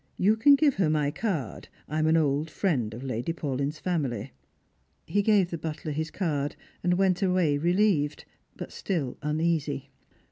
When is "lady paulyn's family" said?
3.03-4.31